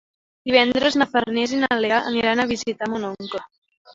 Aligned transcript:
Divendres 0.49 0.95
na 1.01 1.07
Farners 1.11 1.51
i 1.57 1.59
na 1.59 1.77
Lea 1.85 1.99
aniran 2.13 2.41
a 2.41 2.47
visitar 2.53 2.91
mon 2.95 3.05
oncle. 3.13 3.43